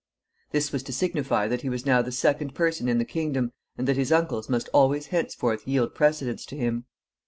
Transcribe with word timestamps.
This 0.49 0.71
was 0.71 0.81
to 0.81 0.91
signify 0.93 1.47
that 1.47 1.61
he 1.61 1.69
was 1.69 1.85
now 1.85 2.01
the 2.01 2.11
second 2.11 2.55
person 2.55 2.89
in 2.89 2.97
the 2.97 3.05
kingdom, 3.05 3.51
and 3.77 3.87
that 3.87 3.97
his 3.97 4.11
uncles 4.11 4.49
must 4.49 4.67
always 4.73 5.05
henceforth 5.13 5.67
yield 5.67 5.93
precedence 5.93 6.43
to 6.47 6.57
him. 6.57 6.85